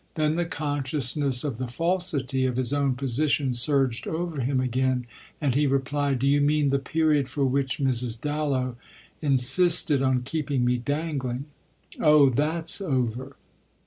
Then 0.15 0.35
the 0.35 0.45
consciousness 0.45 1.43
of 1.43 1.59
the 1.59 1.67
falsity 1.67 2.47
of 2.47 2.57
his 2.57 2.73
own 2.73 2.95
position 2.95 3.53
surged 3.53 4.07
over 4.07 4.41
him 4.41 4.59
again 4.59 5.05
and 5.39 5.53
he 5.53 5.67
replied: 5.67 6.17
"Do 6.17 6.25
you 6.27 6.41
mean 6.41 6.69
the 6.69 6.79
period 6.79 7.29
for 7.29 7.45
which 7.45 7.77
Mrs. 7.77 8.19
Dallow 8.19 8.77
insisted 9.21 10.01
on 10.01 10.23
keeping 10.23 10.65
me 10.65 10.77
dangling? 10.77 11.45
Oh 11.99 12.29
that's 12.29 12.81
over!" 12.81 13.35